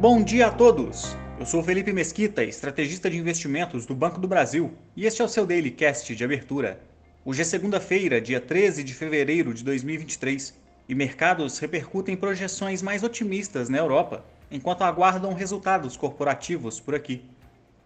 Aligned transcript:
Bom 0.00 0.22
dia 0.22 0.46
a 0.46 0.50
todos! 0.52 1.16
Eu 1.40 1.44
sou 1.44 1.60
Felipe 1.60 1.92
Mesquita, 1.92 2.44
estrategista 2.44 3.10
de 3.10 3.18
investimentos 3.18 3.84
do 3.84 3.96
Banco 3.96 4.20
do 4.20 4.28
Brasil, 4.28 4.72
e 4.94 5.04
este 5.04 5.20
é 5.20 5.24
o 5.24 5.28
seu 5.28 5.44
Daily 5.44 5.72
Cast 5.72 6.14
de 6.14 6.22
abertura. 6.22 6.78
Hoje 7.24 7.42
é 7.42 7.44
segunda-feira, 7.44 8.20
dia 8.20 8.40
13 8.40 8.84
de 8.84 8.94
fevereiro 8.94 9.52
de 9.52 9.64
2023, 9.64 10.54
e 10.88 10.94
mercados 10.94 11.58
repercutem 11.58 12.16
projeções 12.16 12.80
mais 12.80 13.02
otimistas 13.02 13.68
na 13.68 13.78
Europa, 13.78 14.24
enquanto 14.52 14.82
aguardam 14.82 15.34
resultados 15.34 15.96
corporativos 15.96 16.78
por 16.78 16.94
aqui. 16.94 17.24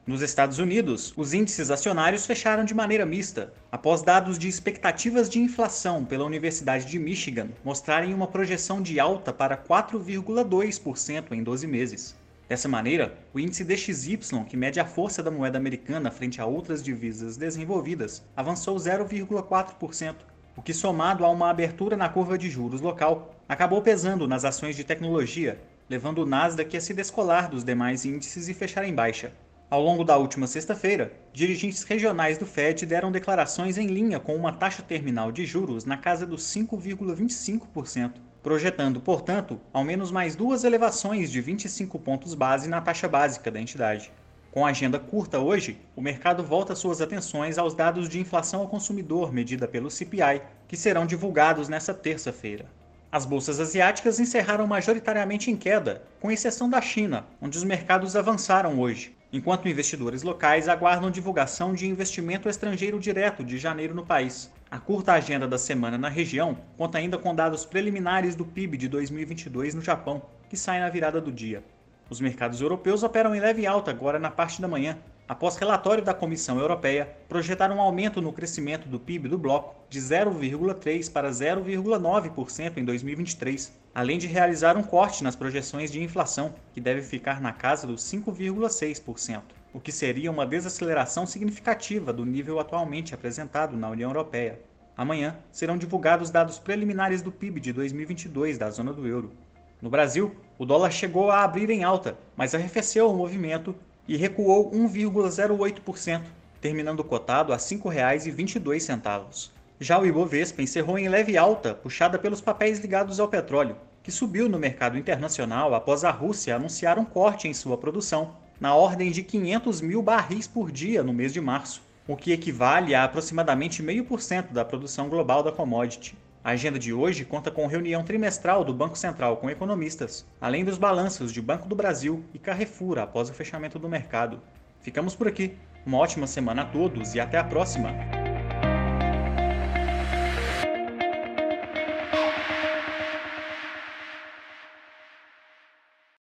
Nos 0.05 0.21
Estados 0.21 0.59
Unidos, 0.59 1.15
os 1.17 1.33
índices 1.33 1.71
acionários 1.71 2.27
fecharam 2.27 2.65
de 2.65 2.75
maneira 2.75 3.07
mista, 3.07 3.53
após 3.71 4.03
dados 4.03 4.37
de 4.37 4.49
expectativas 4.49 5.31
de 5.31 5.39
inflação 5.39 6.05
pela 6.05 6.25
Universidade 6.25 6.87
de 6.87 6.99
Michigan 6.99 7.51
mostrarem 7.65 8.13
uma 8.13 8.27
projeção 8.27 8.83
de 8.83 8.99
alta 8.99 9.33
para 9.33 9.57
4,2% 9.57 11.31
em 11.31 11.45
12 11.45 11.69
meses. 11.69 12.17
Dessa 12.49 12.69
maneira, 12.69 13.17
o 13.33 13.39
índice 13.39 13.63
DXY, 13.63 14.19
que 14.49 14.57
mede 14.57 14.81
a 14.81 14.85
força 14.85 15.23
da 15.23 15.31
moeda 15.31 15.57
americana 15.57 16.11
frente 16.11 16.41
a 16.41 16.47
outras 16.47 16.83
divisas 16.83 17.37
desenvolvidas, 17.37 18.25
avançou 18.37 18.75
0,4%, 18.75 20.17
o 20.57 20.63
que, 20.63 20.75
somado 20.75 21.25
a 21.25 21.31
uma 21.31 21.49
abertura 21.49 21.97
na 21.97 22.09
curva 22.09 22.37
de 22.37 22.51
juros 22.51 22.81
local, 22.81 23.37
acabou 23.49 23.81
pesando 23.81 24.27
nas 24.27 24.45
ações 24.45 24.75
de 24.75 24.83
tecnologia, 24.83 25.63
levando 25.89 26.19
o 26.19 26.27
Nasdaq 26.27 26.77
a 26.77 26.81
se 26.81 26.93
descolar 26.93 27.49
dos 27.49 27.63
demais 27.63 28.05
índices 28.05 28.49
e 28.49 28.55
fechar 28.55 28.85
em 28.85 28.93
baixa. 28.93 29.33
Ao 29.73 29.81
longo 29.81 30.05
da 30.05 30.19
última 30.19 30.47
sexta-feira, 30.47 31.15
dirigentes 31.33 31.83
regionais 31.83 32.37
do 32.37 32.45
Fed 32.45 32.85
deram 32.85 33.11
declarações 33.11 33.79
em 33.79 33.87
linha 33.87 34.21
com 34.21 34.37
uma 34.37 34.53
taxa 34.53 34.83
terminal 34.83 35.33
de 35.33 35.47
juros 35.47 35.87
na 35.87 35.97
casa 35.97 36.27
dos 36.27 36.43
5,25%, 36.43 38.13
projetando, 38.43 39.01
portanto, 39.01 39.59
ao 39.73 39.83
menos 39.83 40.11
mais 40.11 40.37
duas 40.37 40.65
elevações 40.65 41.31
de 41.31 41.41
25 41.41 41.99
pontos 41.99 42.35
base 42.35 42.69
na 42.69 42.83
taxa 42.83 43.09
básica 43.09 43.51
da 43.51 43.59
entidade. 43.59 44.13
Com 44.51 44.67
a 44.67 44.69
agenda 44.69 44.99
curta 44.99 45.39
hoje, 45.39 45.81
o 45.97 46.03
mercado 46.03 46.45
volta 46.45 46.75
suas 46.75 47.01
atenções 47.01 47.57
aos 47.57 47.73
dados 47.73 48.11
de 48.11 48.21
inflação 48.21 48.61
ao 48.61 48.69
consumidor 48.69 49.33
medida 49.33 49.67
pelo 49.67 49.91
CPI, 49.91 50.43
que 50.69 50.77
serão 50.77 51.07
divulgados 51.07 51.71
nesta 51.71 51.95
terça-feira. 51.95 52.67
As 53.11 53.25
bolsas 53.25 53.59
asiáticas 53.59 54.21
encerraram 54.21 54.67
majoritariamente 54.67 55.51
em 55.51 55.57
queda, 55.57 56.03
com 56.21 56.31
exceção 56.31 56.69
da 56.69 56.83
China, 56.83 57.25
onde 57.41 57.57
os 57.57 57.65
mercados 57.65 58.15
avançaram 58.17 58.79
hoje, 58.79 59.17
enquanto 59.33 59.69
investidores 59.69 60.23
locais 60.23 60.69
aguardam 60.69 61.11
divulgação 61.11 61.73
de 61.73 61.89
investimento 61.89 62.49
estrangeiro 62.49 63.01
direto 63.01 63.43
de 63.43 63.57
janeiro 63.57 63.95
no 63.95 64.05
país. 64.05 64.53
A 64.71 64.79
curta 64.79 65.13
agenda 65.13 65.49
da 65.49 65.59
semana 65.59 65.97
na 65.97 66.09
região 66.09 66.59
conta 66.77 66.99
ainda 66.99 67.17
com 67.17 67.35
dados 67.35 67.65
preliminares 67.65 68.35
do 68.35 68.45
PIB 68.45 68.77
de 68.77 68.89
2022 68.89 69.75
no 69.75 69.81
Japão, 69.81 70.23
que 70.51 70.57
sai 70.57 70.81
na 70.81 70.91
virada 70.91 71.21
do 71.21 71.33
dia. 71.33 71.65
Os 72.11 72.21
mercados 72.21 72.61
europeus 72.61 73.03
operam 73.03 73.35
em 73.35 73.41
leve 73.41 73.67
alta 73.67 73.91
agora 73.91 74.19
na 74.19 74.31
parte 74.31 74.61
da 74.61 74.69
manhã, 74.69 74.99
após 75.33 75.57
relatório 75.57 76.05
da 76.05 76.13
Comissão 76.13 76.59
Europeia 76.59 77.09
projetar 77.27 77.73
um 77.73 77.81
aumento 77.81 78.21
no 78.21 78.35
crescimento 78.35 78.87
do 78.87 79.01
PIB 79.01 79.31
do 79.31 79.39
bloco 79.39 79.75
de 79.89 79.99
0,3% 79.99 81.11
para 81.11 81.31
0,9% 81.31 82.77
em 82.77 82.85
2023, 82.85 83.73
além 83.95 84.19
de 84.19 84.27
realizar 84.27 84.77
um 84.77 84.83
corte 84.83 85.25
nas 85.25 85.35
projeções 85.35 85.91
de 85.91 86.03
inflação, 86.03 86.55
que 86.75 86.83
deve 86.83 87.01
ficar 87.01 87.41
na 87.41 87.51
casa 87.51 87.87
dos 87.87 88.03
5,6%, 88.03 89.41
o 89.73 89.81
que 89.81 89.91
seria 89.91 90.31
uma 90.31 90.45
desaceleração 90.45 91.25
significativa 91.25 92.13
do 92.13 92.27
nível 92.27 92.61
atualmente 92.61 93.15
apresentado 93.15 93.75
na 93.75 93.89
União 93.89 94.11
Europeia. 94.11 94.61
Amanhã 94.95 95.39
serão 95.51 95.79
divulgados 95.79 96.29
dados 96.29 96.59
preliminares 96.59 97.23
do 97.23 97.33
PIB 97.33 97.59
de 97.59 97.73
2022 97.73 98.59
da 98.59 98.69
zona 98.69 98.93
do 98.93 99.07
euro. 99.07 99.33
No 99.81 99.89
Brasil, 99.89 100.37
o 100.59 100.67
dólar 100.67 100.91
chegou 100.91 101.31
a 101.31 101.43
abrir 101.43 101.71
em 101.71 101.85
alta, 101.85 102.19
mas 102.37 102.55
arrefeceu 102.55 103.11
o 103.11 103.17
movimento 103.17 103.75
e 104.07 104.17
recuou 104.17 104.71
1,08%, 104.71 106.23
terminando 106.61 107.05
cotado 107.05 107.53
a 107.53 107.57
R$ 107.57 107.63
5,22. 107.63 109.51
Já 109.81 109.99
o 109.99 110.07
Ibovespa 110.07 110.63
encerrou 110.63 110.99
em 110.99 111.09
leve 111.09 111.37
alta, 111.37 111.75
puxada 111.75 112.19
pelos 112.19 112.41
papéis 112.41 112.79
ligados 112.79 113.19
ao 113.19 113.29
petróleo, 113.29 113.77
que 114.03 114.11
subiu 114.11 114.49
no 114.49 114.59
mercado 114.59 114.97
internacional 114.97 115.75
após 115.75 116.05
a 116.05 116.11
Rússia 116.11 116.55
anunciar 116.57 116.99
um 116.99 117.05
corte 117.05 117.49
em 117.49 117.55
sua 117.55 117.77
produção, 117.77 118.37
na 118.61 118.75
ordem 118.75 119.11
de 119.11 119.23
500 119.23 119.81
mil 119.81 120.03
barris 120.03 120.47
por 120.47 120.71
dia 120.71 121.03
no 121.03 121.13
mês 121.13 121.33
de 121.33 121.41
março, 121.41 121.83
o 122.07 122.17
que 122.17 122.33
equivale 122.33 122.95
a 122.95 123.05
aproximadamente 123.05 123.83
0,5% 123.83 124.53
da 124.53 124.65
produção 124.65 125.09
global 125.09 125.43
da 125.43 125.51
commodity. 125.51 126.17
A 126.45 126.51
agenda 126.51 126.77
de 126.77 126.93
hoje 126.93 127.25
conta 127.25 127.53
com 127.53 127.69
reunião 127.69 128.03
trimestral 128.03 128.65
do 128.65 128.75
Banco 128.75 128.99
Central 128.99 129.37
com 129.37 129.49
economistas, 129.49 130.27
além 130.41 130.65
dos 130.65 130.77
balanços 130.77 131.33
de 131.33 131.41
Banco 131.41 131.69
do 131.69 131.77
Brasil 131.77 132.25
e 132.35 132.39
Carrefour 132.39 132.99
após 132.99 133.31
o 133.31 133.35
fechamento 133.35 133.79
do 133.79 133.89
mercado. 133.89 134.41
Ficamos 134.81 135.15
por 135.15 135.29
aqui. 135.29 135.57
Uma 135.87 135.99
ótima 135.99 136.27
semana 136.27 136.63
a 136.63 136.67
todos 136.67 137.15
e 137.15 137.21
até 137.21 137.39
a 137.39 137.45
próxima! 137.45 138.22